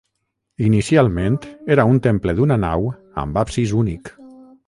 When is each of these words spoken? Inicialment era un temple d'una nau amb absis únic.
Inicialment 0.67 1.35
era 1.75 1.85
un 1.91 2.01
temple 2.07 2.35
d'una 2.39 2.59
nau 2.63 2.89
amb 3.25 3.39
absis 3.45 3.77
únic. 3.85 4.13